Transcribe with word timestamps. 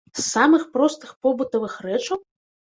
З 0.19 0.23
самых 0.35 0.63
простых 0.77 1.13
побытавых 1.27 1.79
рэчаў? 1.91 2.25